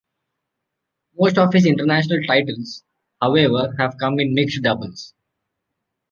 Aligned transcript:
Most 1.15 1.37
of 1.37 1.53
his 1.53 1.67
international 1.67 2.23
titles, 2.25 2.83
however, 3.21 3.75
have 3.77 3.97
come 3.99 4.19
in 4.19 4.33
mixed 4.33 4.63
doubles. 4.63 5.13